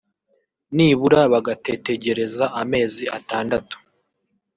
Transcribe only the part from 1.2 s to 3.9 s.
bagatetegereza amezi atandatu